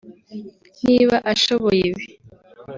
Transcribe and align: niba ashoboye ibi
niba 0.85 1.15
ashoboye 1.31 1.81
ibi 1.91 2.05